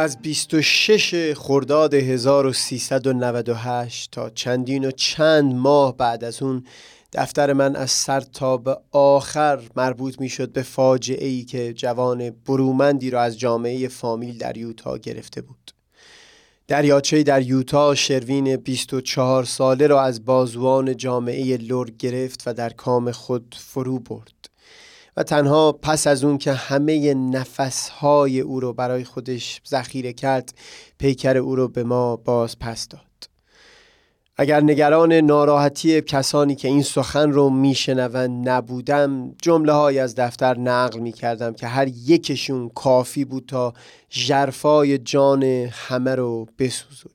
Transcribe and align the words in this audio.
از 0.00 0.22
26 0.22 1.34
خرداد 1.34 1.94
1398 1.94 4.10
تا 4.10 4.30
چندین 4.30 4.84
و 4.84 4.90
چند 4.90 5.54
ماه 5.54 5.96
بعد 5.96 6.24
از 6.24 6.42
اون 6.42 6.64
دفتر 7.12 7.52
من 7.52 7.76
از 7.76 7.90
سر 7.90 8.20
تا 8.20 8.56
به 8.56 8.78
آخر 8.90 9.60
مربوط 9.76 10.20
می 10.20 10.28
شد 10.28 10.52
به 10.52 10.62
فاجعه 10.62 11.28
ای 11.28 11.44
که 11.44 11.72
جوان 11.72 12.30
برومندی 12.30 13.10
را 13.10 13.22
از 13.22 13.38
جامعه 13.38 13.88
فامیل 13.88 14.38
در 14.38 14.56
یوتا 14.56 14.98
گرفته 14.98 15.40
بود. 15.40 15.70
دریاچه 16.68 17.22
در 17.22 17.42
یوتا 17.42 17.94
شروین 17.94 18.56
24 18.56 19.44
ساله 19.44 19.86
را 19.86 20.02
از 20.02 20.24
بازوان 20.24 20.96
جامعه‌مون 20.96 21.90
گرفت 21.90 22.42
و 22.46 22.54
در 22.54 22.70
کام 22.70 23.12
خود 23.12 23.56
فرو 23.58 23.98
برد. 23.98 24.39
و 25.16 25.22
تنها 25.22 25.72
پس 25.72 26.06
از 26.06 26.24
اون 26.24 26.38
که 26.38 26.52
همه 26.52 27.14
نفسهای 27.14 28.40
او 28.40 28.60
رو 28.60 28.72
برای 28.72 29.04
خودش 29.04 29.60
ذخیره 29.68 30.12
کرد 30.12 30.54
پیکر 30.98 31.36
او 31.36 31.56
رو 31.56 31.68
به 31.68 31.84
ما 31.84 32.16
باز 32.16 32.58
پس 32.58 32.88
داد. 32.88 33.00
اگر 34.36 34.60
نگران 34.60 35.12
ناراحتی 35.12 36.00
کسانی 36.00 36.54
که 36.54 36.68
این 36.68 36.82
سخن 36.82 37.32
رو 37.32 37.50
میشنوند 37.50 38.48
نبودم 38.48 39.34
جمله 39.42 39.72
های 39.72 39.98
از 39.98 40.14
دفتر 40.14 40.58
نقل 40.58 40.98
می 40.98 41.12
کردم 41.12 41.54
که 41.54 41.66
هر 41.66 41.88
یکشون 41.88 42.68
کافی 42.68 43.24
بود 43.24 43.44
تا 43.46 43.72
جرفای 44.08 44.98
جان 44.98 45.42
همه 45.72 46.14
رو 46.14 46.46
بسوزونه. 46.58 47.14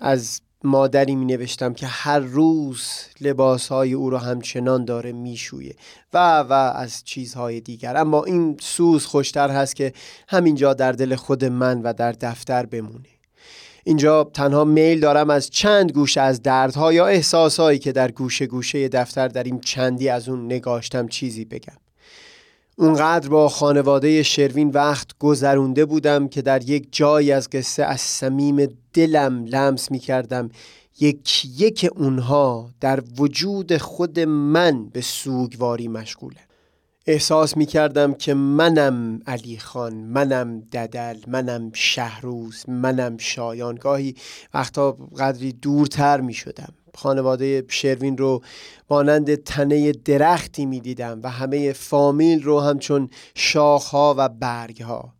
از 0.00 0.40
مادری 0.64 1.16
می 1.16 1.24
نوشتم 1.24 1.74
که 1.74 1.86
هر 1.86 2.18
روز 2.18 2.82
لباس 3.20 3.72
او 3.72 4.10
را 4.10 4.18
همچنان 4.18 4.84
داره 4.84 5.12
می 5.12 5.36
شویه 5.36 5.74
و 6.12 6.40
و 6.40 6.52
از 6.52 7.04
چیزهای 7.04 7.60
دیگر. 7.60 7.96
اما 7.96 8.24
این 8.24 8.56
سوز 8.60 9.06
خوشتر 9.06 9.50
هست 9.50 9.76
که 9.76 9.92
همینجا 10.28 10.74
در 10.74 10.92
دل 10.92 11.14
خود 11.14 11.44
من 11.44 11.82
و 11.82 11.92
در 11.92 12.12
دفتر 12.12 12.66
بمونه. 12.66 13.08
اینجا 13.84 14.24
تنها 14.24 14.64
میل 14.64 15.00
دارم 15.00 15.30
از 15.30 15.50
چند 15.50 15.92
گوشه 15.92 16.20
از 16.20 16.42
دردها 16.42 16.92
یا 16.92 17.06
احساسهایی 17.06 17.78
که 17.78 17.92
در 17.92 18.10
گوشه 18.10 18.46
گوشه 18.46 18.88
دفتر 18.88 19.28
در 19.28 19.42
این 19.42 19.60
چندی 19.60 20.08
از 20.08 20.28
اون 20.28 20.44
نگاشتم 20.44 21.08
چیزی 21.08 21.44
بگم. 21.44 21.81
اونقدر 22.76 23.28
با 23.28 23.48
خانواده 23.48 24.22
شروین 24.22 24.70
وقت 24.70 25.18
گذرونده 25.18 25.84
بودم 25.84 26.28
که 26.28 26.42
در 26.42 26.70
یک 26.70 26.88
جایی 26.92 27.32
از 27.32 27.50
قصه 27.50 27.84
از 27.84 28.00
صمیم 28.00 28.78
دلم 28.92 29.44
لمس 29.44 29.90
می 29.90 29.98
کردم 29.98 30.50
یک 31.00 31.44
یک 31.60 31.90
اونها 31.96 32.70
در 32.80 33.02
وجود 33.18 33.76
خود 33.76 34.20
من 34.20 34.88
به 34.88 35.00
سوگواری 35.00 35.88
مشغوله 35.88 36.40
احساس 37.06 37.56
می 37.56 37.66
کردم 37.66 38.14
که 38.14 38.34
منم 38.34 39.20
علی 39.26 39.58
خان 39.58 39.94
منم 39.94 40.60
ددل 40.60 41.16
منم 41.26 41.70
شهروز 41.74 42.64
منم 42.68 43.16
شایان 43.18 43.74
گاهی 43.74 44.14
وقتا 44.54 44.92
قدری 44.92 45.52
دورتر 45.52 46.20
می 46.20 46.34
شدم 46.34 46.72
خانواده 46.94 47.64
شروین 47.68 48.18
رو 48.18 48.42
مانند 48.90 49.34
تنه 49.34 49.92
درختی 49.92 50.66
می 50.66 50.80
دیدم 50.80 51.20
و 51.22 51.30
همه 51.30 51.72
فامیل 51.72 52.42
رو 52.42 52.60
همچون 52.60 53.10
شاخها 53.34 54.14
و 54.18 54.28
برگها. 54.28 55.14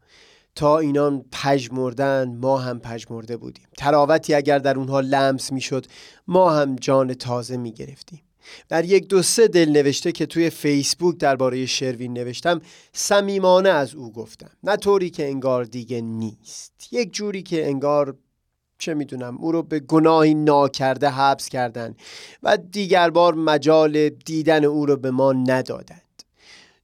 تا 0.55 0.79
اینان 0.79 1.25
پژمردن 1.33 2.37
ما 2.41 2.59
هم 2.59 2.81
پژمرده 2.81 3.37
بودیم. 3.37 3.67
تراوتی 3.79 4.35
اگر 4.35 4.59
در 4.59 4.79
اونها 4.79 5.01
لمس 5.01 5.53
می‌شد 5.53 5.87
ما 6.29 6.51
هم 6.51 6.77
جان 6.77 7.15
تازه 7.15 7.57
می 7.57 7.73
گرفتیم 7.73 8.23
در 8.69 8.85
یک 8.85 9.09
دو 9.09 9.23
سه 9.23 9.49
دل 9.49 9.71
نوشته 9.71 10.13
که 10.13 10.27
توی 10.27 10.51
فیسبوک 10.51 11.19
درباره 11.19 11.67
شروین 11.67 12.13
نوشتم 12.13 12.61
صمیمانه 12.93 13.69
از 13.69 13.95
او 13.95 14.13
گفتم. 14.13 14.51
نه 14.65 14.77
طوری 14.77 15.11
که 15.11 15.29
انگار 15.29 15.65
دیگه 15.65 16.01
نیست. 16.01 16.73
یک 16.91 17.13
جوری 17.13 17.43
که 17.43 17.67
انگار 17.67 18.17
چه 18.83 18.95
می‌دونم 18.95 19.37
او 19.37 19.53
رو 19.53 19.63
به 19.63 19.81
گناهی 19.81 20.35
ناکرده 20.35 21.09
حبس 21.09 21.49
کردن 21.49 21.95
و 22.43 22.57
دیگر 22.57 23.11
بار 23.11 23.35
مجال 23.35 24.09
دیدن 24.09 24.65
او 24.65 24.87
رو 24.87 24.97
به 24.97 25.11
ما 25.11 25.33
ندادند. 25.33 26.23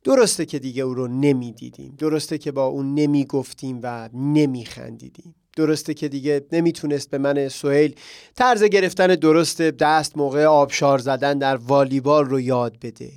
درسته 0.04 0.46
که 0.46 0.58
دیگه 0.58 0.82
او 0.82 0.94
رو 0.94 1.08
نمی‌دیدیم 1.08 1.94
درسته 1.98 2.38
که 2.38 2.52
با 2.52 2.64
او 2.66 2.82
نمی‌گفتیم 2.82 3.80
و 3.82 4.08
نمیخندیدیم 4.14 5.34
درسته 5.56 5.94
که 5.94 6.08
دیگه 6.08 6.46
نمی‌تونست 6.52 7.10
به 7.10 7.18
من 7.18 7.48
سهیل 7.48 7.94
طرز 8.36 8.62
گرفتن 8.62 9.06
درست 9.06 9.62
دست 9.62 10.18
موقع 10.18 10.44
آبشار 10.44 10.98
زدن 10.98 11.38
در 11.38 11.56
والیبال 11.56 12.24
رو 12.24 12.40
یاد 12.40 12.76
بده. 12.82 13.12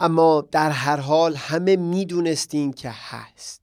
اما 0.00 0.48
در 0.50 0.70
هر 0.70 0.96
حال 0.96 1.34
همه 1.34 1.76
می‌دونستیم 1.76 2.72
که 2.72 2.90
هست. 2.92 3.61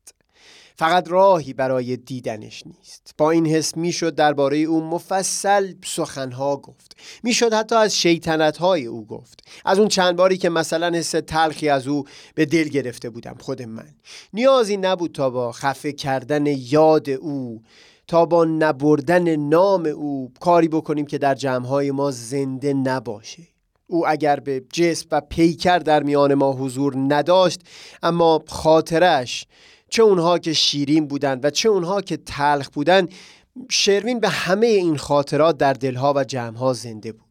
فقط 0.80 1.12
راهی 1.12 1.54
برای 1.54 1.98
دیدنش 1.98 2.64
نیست. 2.66 3.14
با 3.18 3.32
این 3.32 3.48
حس 3.48 3.78
می‌شد 3.78 4.16
درباره 4.16 4.58
او 4.58 4.82
مفصل 4.84 5.74
سخنها 5.86 6.58
گفت. 6.58 6.96
می‌شد 7.24 7.54
حتی 7.54 7.76
از 7.76 7.98
شیطنتهای 7.98 8.86
او 8.86 9.06
گفت. 9.06 9.40
از 9.66 9.80
اون 9.80 9.88
چند 9.88 10.16
باری 10.16 10.38
که 10.38 10.50
مثلا 10.50 10.98
حس 10.98 11.12
تلخی 11.12 11.70
از 11.70 11.88
او 11.88 12.04
به 12.36 12.46
دل 12.46 12.64
گرفته 12.64 13.10
بودم 13.10 13.36
خود 13.40 13.62
من. 13.62 13.96
نیازی 14.34 14.78
نبود 14.78 15.12
تا 15.12 15.30
با 15.30 15.52
خفه 15.52 15.92
کردن 15.92 16.46
یاد 16.46 17.10
او 17.10 17.62
تا 18.08 18.26
با 18.26 18.46
نبردن 18.46 19.36
نام 19.36 19.86
او 19.86 20.32
کاری 20.40 20.68
بکنیم 20.68 21.06
که 21.06 21.18
در 21.18 21.36
جمعهای 21.36 21.92
ما 21.92 22.12
زنده 22.12 22.74
نباشه. 22.74 23.44
او 23.88 24.08
اگر 24.08 24.40
به 24.40 24.64
جسم 24.74 25.08
و 25.12 25.22
پیکر 25.22 25.80
در 25.80 26.04
میان 26.04 26.34
ما 26.34 26.54
حضور 26.54 26.94
نداشت 26.98 27.62
اما 28.04 28.44
خاطرش 28.48 29.48
چه 29.90 30.04
اونها 30.04 30.40
که 30.40 30.54
شیرین 30.54 31.08
بودند 31.08 31.46
و 31.46 31.50
چه 31.50 31.70
اونها 31.70 32.02
که 32.02 32.18
تلخ 32.18 32.70
بودند 32.70 33.10
شروین 33.70 34.20
به 34.20 34.30
همه 34.30 34.68
این 34.68 34.98
خاطرات 34.98 35.58
در 35.58 35.74
دلها 35.74 36.14
و 36.16 36.24
جمعها 36.24 36.74
زنده 36.74 37.12
بود. 37.12 37.29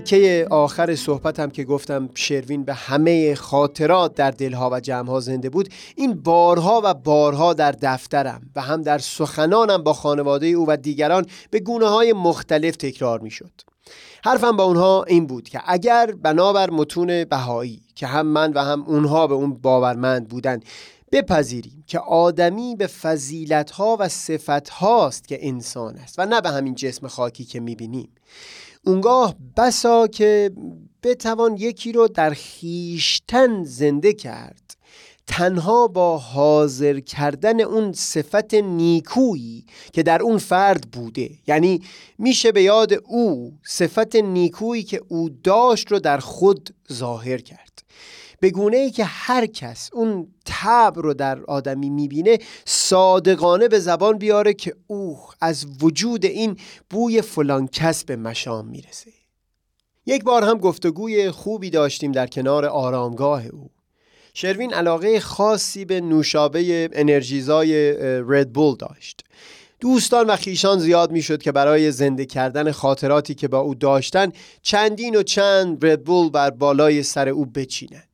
تیکه 0.00 0.46
آخر 0.50 0.94
صحبتم 0.94 1.50
که 1.50 1.64
گفتم 1.64 2.08
شروین 2.14 2.64
به 2.64 2.74
همه 2.74 3.34
خاطرات 3.34 4.14
در 4.14 4.30
دلها 4.30 4.70
و 4.72 4.80
جمعها 4.80 5.20
زنده 5.20 5.50
بود 5.50 5.68
این 5.96 6.14
بارها 6.14 6.80
و 6.84 6.94
بارها 6.94 7.54
در 7.54 7.72
دفترم 7.72 8.40
و 8.56 8.60
هم 8.60 8.82
در 8.82 8.98
سخنانم 8.98 9.82
با 9.82 9.92
خانواده 9.92 10.46
او 10.46 10.64
و 10.68 10.76
دیگران 10.76 11.26
به 11.50 11.60
گونه 11.60 11.86
های 11.86 12.12
مختلف 12.12 12.76
تکرار 12.76 13.20
می 13.20 13.30
شد 13.30 13.52
حرفم 14.24 14.56
با 14.56 14.64
اونها 14.64 15.04
این 15.04 15.26
بود 15.26 15.48
که 15.48 15.60
اگر 15.66 16.14
بنابر 16.22 16.70
متون 16.70 17.24
بهایی 17.24 17.82
که 17.94 18.06
هم 18.06 18.26
من 18.26 18.52
و 18.52 18.64
هم 18.64 18.82
اونها 18.82 19.26
به 19.26 19.34
اون 19.34 19.54
باورمند 19.54 20.28
بودن 20.28 20.60
بپذیریم 21.12 21.84
که 21.86 21.98
آدمی 21.98 22.76
به 22.76 22.86
فضیلت 22.86 23.70
ها 23.70 23.96
و 24.00 24.08
صفت 24.08 24.68
هاست 24.68 25.28
که 25.28 25.38
انسان 25.48 25.96
است 25.96 26.18
و 26.18 26.26
نه 26.26 26.40
به 26.40 26.50
همین 26.50 26.74
جسم 26.74 27.08
خاکی 27.08 27.44
که 27.44 27.60
می‌بینیم. 27.60 28.10
اونگاه 28.86 29.34
بسا 29.56 30.06
که 30.06 30.50
بتوان 31.02 31.56
یکی 31.56 31.92
رو 31.92 32.08
در 32.08 32.30
خیشتن 32.30 33.64
زنده 33.64 34.12
کرد. 34.12 34.76
تنها 35.26 35.88
با 35.88 36.18
حاضر 36.18 37.00
کردن 37.00 37.60
اون 37.60 37.92
صفت 37.92 38.54
نیکویی 38.54 39.64
که 39.92 40.02
در 40.02 40.22
اون 40.22 40.38
فرد 40.38 40.90
بوده. 40.90 41.30
یعنی 41.46 41.82
میشه 42.18 42.52
به 42.52 42.62
یاد 42.62 42.92
او 43.04 43.52
صفت 43.64 44.16
نیکویی 44.16 44.82
که 44.82 45.02
او 45.08 45.28
داشت 45.28 45.92
رو 45.92 45.98
در 45.98 46.18
خود 46.18 46.74
ظاهر 46.92 47.38
کرد. 47.38 47.69
به 48.40 48.50
گونه 48.50 48.76
ای 48.76 48.90
که 48.90 49.04
هر 49.04 49.46
کس 49.46 49.90
اون 49.92 50.28
تب 50.46 50.92
رو 50.96 51.14
در 51.14 51.44
آدمی 51.44 51.90
می‌بینه 51.90 52.38
صادقانه 52.64 53.68
به 53.68 53.78
زبان 53.78 54.18
بیاره 54.18 54.54
که 54.54 54.74
اوه 54.86 55.34
از 55.40 55.66
وجود 55.82 56.24
این 56.24 56.56
بوی 56.90 57.22
فلان 57.22 57.68
کس 57.68 58.04
به 58.04 58.16
مشام 58.16 58.66
می‌رسه. 58.66 59.10
یک 60.06 60.24
بار 60.24 60.44
هم 60.44 60.58
گفتگوی 60.58 61.30
خوبی 61.30 61.70
داشتیم 61.70 62.12
در 62.12 62.26
کنار 62.26 62.66
آرامگاه 62.66 63.46
او. 63.46 63.70
شروین 64.34 64.74
علاقه 64.74 65.20
خاصی 65.20 65.84
به 65.84 66.00
نوشابه 66.00 66.88
انرژیزای 66.92 67.92
ردبول 68.28 68.76
داشت. 68.76 69.24
دوستان 69.80 70.26
و 70.26 70.36
خیشان 70.36 70.78
زیاد 70.78 71.12
می‌شد 71.12 71.42
که 71.42 71.52
برای 71.52 71.92
زنده 71.92 72.26
کردن 72.26 72.72
خاطراتی 72.72 73.34
که 73.34 73.48
با 73.48 73.58
او 73.58 73.74
داشتن 73.74 74.32
چندین 74.62 75.16
و 75.16 75.22
چند 75.22 75.86
ردبول 75.86 76.30
بر 76.30 76.50
بالای 76.50 77.02
سر 77.02 77.28
او 77.28 77.46
بچینند 77.46 78.09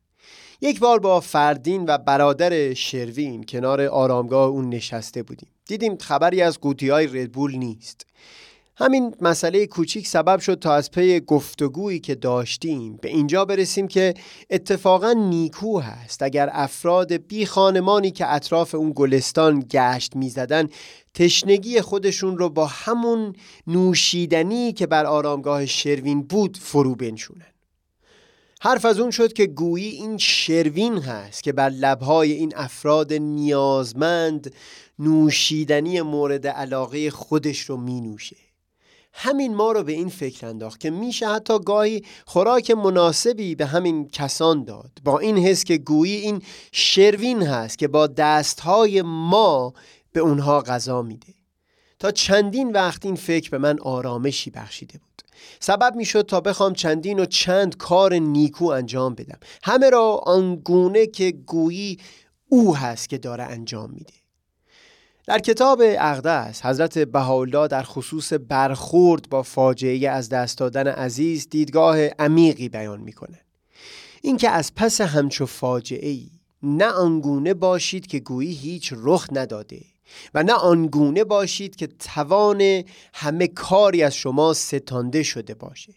یک 0.60 0.80
بار 0.80 0.98
با 0.98 1.20
فردین 1.20 1.84
و 1.88 1.98
برادر 1.98 2.74
شروین 2.74 3.44
کنار 3.44 3.82
آرامگاه 3.82 4.48
اون 4.48 4.68
نشسته 4.68 5.22
بودیم. 5.22 5.48
دیدیم 5.66 5.96
خبری 5.96 6.42
از 6.42 6.60
قوطی 6.60 6.88
های 6.88 7.06
ردبول 7.06 7.56
نیست. 7.56 8.06
همین 8.78 9.14
مسئله 9.20 9.66
کوچیک 9.66 10.06
سبب 10.06 10.40
شد 10.40 10.54
تا 10.54 10.74
از 10.74 10.90
پی 10.90 11.20
گفتگویی 11.20 12.00
که 12.00 12.14
داشتیم 12.14 12.96
به 13.02 13.08
اینجا 13.08 13.44
برسیم 13.44 13.88
که 13.88 14.14
اتفاقا 14.50 15.12
نیکو 15.12 15.78
هست. 15.80 16.22
اگر 16.22 16.50
افراد 16.52 17.12
بی 17.12 17.46
خانمانی 17.46 18.10
که 18.10 18.32
اطراف 18.32 18.74
اون 18.74 18.92
گلستان 18.96 19.64
گشت 19.70 20.16
می‌زدن 20.16 20.68
تشنگی 21.14 21.80
خودشون 21.80 22.38
رو 22.38 22.48
با 22.48 22.66
همون 22.66 23.32
نوشیدنی 23.66 24.72
که 24.72 24.86
بر 24.86 25.06
آرامگاه 25.06 25.66
شروین 25.66 26.22
بود 26.22 26.56
فرو 26.56 26.94
بنشونن. 26.94 27.55
حرف 28.60 28.84
از 28.84 29.00
اون 29.00 29.10
شد 29.10 29.32
که 29.32 29.46
گویی 29.46 29.88
این 29.88 30.18
شروین 30.18 30.98
هست 30.98 31.42
که 31.42 31.52
بر 31.52 31.70
لبهای 31.70 32.32
این 32.32 32.52
افراد 32.56 33.12
نیازمند 33.12 34.54
نوشیدنی 34.98 36.00
مورد 36.00 36.46
علاقه 36.46 37.10
خودش 37.10 37.60
رو 37.60 37.76
می 37.76 38.00
نوشه 38.00 38.36
همین 39.18 39.54
ما 39.54 39.72
رو 39.72 39.82
به 39.82 39.92
این 39.92 40.08
فکر 40.08 40.46
انداخت 40.46 40.80
که 40.80 40.90
میشه 40.90 41.28
حتی 41.28 41.58
گاهی 41.58 42.02
خوراک 42.26 42.70
مناسبی 42.70 43.54
به 43.54 43.66
همین 43.66 44.08
کسان 44.08 44.64
داد. 44.64 44.90
با 45.04 45.18
این 45.18 45.38
حس 45.38 45.64
که 45.64 45.78
گویی 45.78 46.16
این 46.16 46.42
شروین 46.72 47.42
هست 47.42 47.78
که 47.78 47.88
با 47.88 48.06
دستهای 48.06 49.02
ما 49.02 49.74
به 50.12 50.20
اونها 50.20 50.60
غذا 50.60 51.02
میده. 51.02 51.35
تا 51.98 52.10
چندین 52.10 52.72
وقت 52.72 53.06
این 53.06 53.16
فکر 53.16 53.50
به 53.50 53.58
من 53.58 53.78
آرامشی 53.80 54.50
بخشیده 54.50 54.98
بود. 54.98 55.22
سبب 55.60 55.94
می‌شد 55.96 56.22
تا 56.22 56.40
بخوام 56.40 56.72
چندین 56.72 57.18
و 57.18 57.24
چند 57.24 57.76
کار 57.76 58.14
نیکو 58.14 58.64
انجام 58.64 59.14
بدم. 59.14 59.38
همه 59.62 59.90
را 59.90 60.20
آنگونه 60.26 61.06
که 61.06 61.30
گویی 61.30 61.98
او 62.48 62.76
هست 62.76 63.08
که 63.08 63.18
داره 63.18 63.44
انجام 63.44 63.90
میده. 63.90 64.14
در 65.26 65.38
کتاب 65.38 65.82
اقدس 65.82 66.66
حضرت 66.66 66.98
بهاءالله 66.98 67.68
در 67.68 67.82
خصوص 67.82 68.32
برخورد 68.48 69.28
با 69.28 69.42
فاجعه 69.42 70.08
از 70.08 70.28
دست 70.28 70.58
دادن 70.58 70.86
عزیز 70.86 71.48
دیدگاه 71.48 71.98
عمیقی 71.98 72.68
بیان 72.68 73.00
می‌کنه 73.00 73.40
اینکه 74.22 74.50
از 74.50 74.74
پس 74.74 75.00
همچو 75.00 75.46
فاجعه 75.46 76.08
ای 76.08 76.30
نه 76.62 76.86
آنگونه 76.86 77.54
باشید 77.54 78.06
که 78.06 78.20
گویی 78.20 78.52
هیچ 78.52 78.94
رخ 78.96 79.28
نداده. 79.32 79.80
و 80.34 80.42
نه 80.42 80.52
آنگونه 80.52 81.24
باشید 81.24 81.76
که 81.76 81.86
توان 81.86 82.84
همه 83.14 83.46
کاری 83.46 84.02
از 84.02 84.14
شما 84.14 84.52
ستانده 84.54 85.22
شده 85.22 85.54
باشه. 85.54 85.94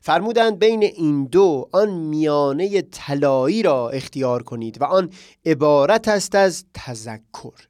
فرمودند 0.00 0.58
بین 0.58 0.82
این 0.82 1.24
دو 1.24 1.68
آن 1.72 1.90
میانه 1.90 2.82
طلایی 2.82 3.62
را 3.62 3.90
اختیار 3.90 4.42
کنید 4.42 4.80
و 4.80 4.84
آن 4.84 5.10
عبارت 5.46 6.08
است 6.08 6.34
از 6.34 6.64
تذکر. 6.74 7.68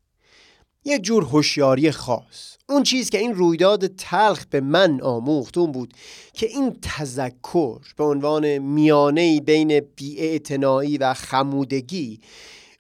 یک 0.85 1.03
جور 1.03 1.25
هوشیاری 1.25 1.91
خاص. 1.91 2.57
اون 2.69 2.83
چیز 2.83 3.11
که 3.11 3.19
این 3.19 3.35
رویداد 3.35 3.87
تلخ 3.87 4.45
به 4.51 4.61
من 4.61 5.01
آموخت 5.01 5.59
اون 5.59 5.73
بود 5.73 5.95
که 6.33 6.47
این 6.47 6.77
تذکر 6.83 7.81
به 7.97 8.05
عنوان 8.05 8.59
میانه 8.59 9.41
بین 9.41 9.81
بیاعتنایی 9.81 10.99
و 10.99 11.15
خمودگی 11.15 12.21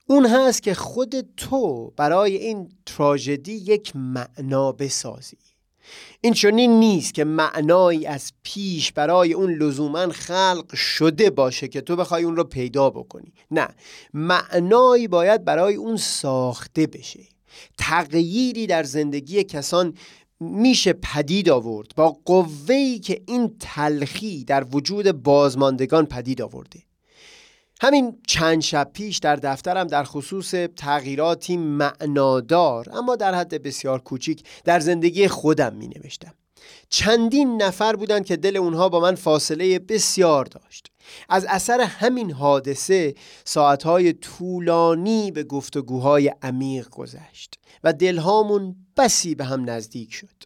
اون 0.06 0.26
هست 0.26 0.62
که 0.62 0.74
خود 0.74 1.34
تو 1.36 1.92
برای 1.96 2.36
این 2.36 2.68
تراژدی 2.86 3.52
یک 3.52 3.92
معنا 3.96 4.72
بسازی. 4.72 5.38
این 6.20 6.32
چنین 6.32 6.80
نیست 6.80 7.14
که 7.14 7.24
معنایی 7.24 8.06
از 8.06 8.32
پیش 8.42 8.92
برای 8.92 9.32
اون 9.32 9.52
لزوما 9.52 10.08
خلق 10.08 10.74
شده 10.74 11.30
باشه 11.30 11.68
که 11.68 11.80
تو 11.80 11.96
بخوای 11.96 12.24
اون 12.24 12.36
رو 12.36 12.44
پیدا 12.44 12.90
بکنی. 12.90 13.32
نه 13.50 13.68
معنایی 14.14 15.08
باید 15.08 15.44
برای 15.44 15.74
اون 15.74 15.96
ساخته 15.96 16.86
بشه. 16.86 17.20
تغییری 17.78 18.66
در 18.66 18.82
زندگی 18.82 19.44
کسان 19.44 19.94
میشه 20.40 20.92
پدید 20.92 21.50
آورد. 21.50 21.92
با 21.96 22.16
قوهی 22.24 22.98
که 22.98 23.22
این 23.26 23.56
تلخی 23.60 24.44
در 24.44 24.66
وجود 24.72 25.22
بازماندگان 25.22 26.06
پدید 26.06 26.42
آورده. 26.42 26.82
همین 27.82 28.18
چند 28.26 28.60
شب 28.60 28.90
پیش 28.92 29.18
در 29.18 29.36
دفترم 29.36 29.86
در 29.86 30.04
خصوص 30.04 30.54
تغییراتی 30.76 31.56
معنادار 31.56 32.86
اما 32.92 33.16
در 33.16 33.34
حد 33.34 33.62
بسیار 33.62 34.00
کوچیک 34.00 34.44
در 34.64 34.80
زندگی 34.80 35.28
خودم 35.28 35.74
می 35.74 35.88
نوشتم 35.88 36.34
چندین 36.88 37.62
نفر 37.62 37.96
بودند 37.96 38.26
که 38.26 38.36
دل 38.36 38.56
اونها 38.56 38.88
با 38.88 39.00
من 39.00 39.14
فاصله 39.14 39.78
بسیار 39.78 40.44
داشت. 40.44 40.86
از 41.28 41.46
اثر 41.48 41.80
همین 41.80 42.30
حادثه 42.30 43.14
ساعتهای 43.44 44.12
طولانی 44.12 45.30
به 45.30 45.44
گفتگوهای 45.44 46.32
عمیق 46.42 46.88
گذشت 46.88 47.58
و 47.84 47.92
دلهامون 47.92 48.76
بسی 48.96 49.34
به 49.34 49.44
هم 49.44 49.70
نزدیک 49.70 50.14
شد. 50.14 50.42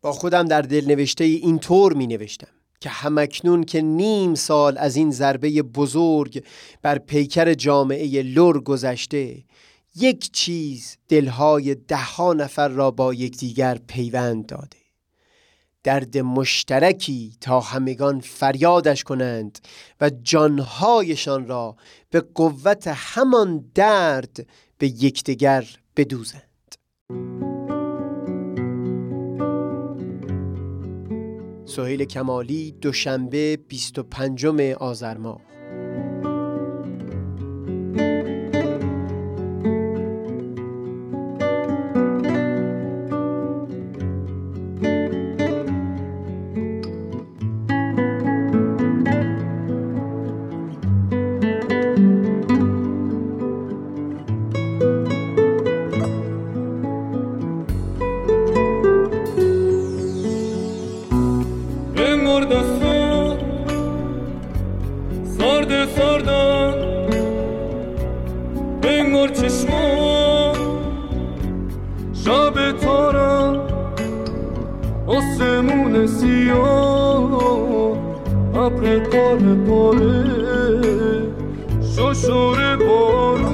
با 0.00 0.12
خودم 0.12 0.44
در 0.44 0.62
دل 0.62 0.86
نوشته 0.86 1.24
اینطور 1.24 1.92
می 1.92 2.06
نوشتم 2.06 2.57
که 2.80 2.88
همکنون 2.88 3.64
که 3.64 3.82
نیم 3.82 4.34
سال 4.34 4.78
از 4.78 4.96
این 4.96 5.10
ضربه 5.10 5.62
بزرگ 5.62 6.44
بر 6.82 6.98
پیکر 6.98 7.54
جامعه 7.54 8.22
لور 8.22 8.60
گذشته 8.60 9.44
یک 9.96 10.32
چیز 10.32 10.96
دلهای 11.08 11.74
دهها 11.74 12.32
نفر 12.32 12.68
را 12.68 12.90
با 12.90 13.14
یکدیگر 13.14 13.78
پیوند 13.86 14.46
داده. 14.46 14.78
درد 15.82 16.18
مشترکی 16.18 17.36
تا 17.40 17.60
همگان 17.60 18.20
فریادش 18.20 19.04
کنند 19.04 19.58
و 20.00 20.10
جانهایشان 20.10 21.46
را 21.46 21.76
به 22.10 22.20
قوت 22.20 22.86
همان 22.86 23.70
درد 23.74 24.46
به 24.78 24.86
یکدیگر 24.86 25.66
بدوزند. 25.96 26.47
سهیل 31.78 32.04
کمالی 32.04 32.74
دوشنبه 32.80 33.58
25 33.68 34.46
آذر 34.74 35.16
ماه. 35.16 35.40
سرد 62.38 62.52
سرد 62.52 63.40
سرد 65.38 65.88
سردان 65.88 66.74
بنگر 68.82 69.28
چشمان 69.28 70.54
شب 72.24 72.72
تارم 72.80 73.60
آسمون 75.06 76.06
سیاه 76.06 77.42
ابر 78.54 78.98
قاره 78.98 79.54
پاره 79.54 80.24
ششور 81.96 82.76
بارون 82.76 83.47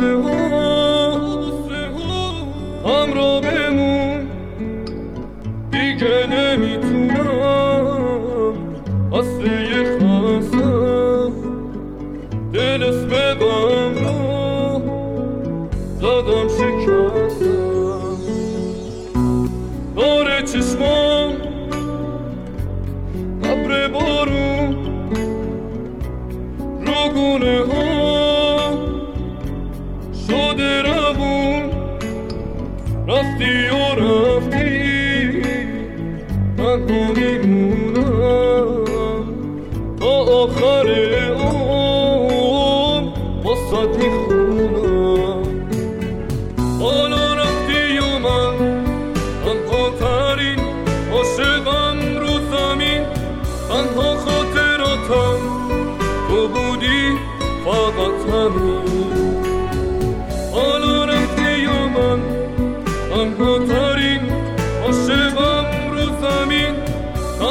سهو 0.00 0.28
هم 2.84 3.14
را 3.14 3.40
بمون 3.40 4.28
دیگه 5.70 6.26
نمیتونی 6.26 6.89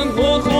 我 0.01 0.58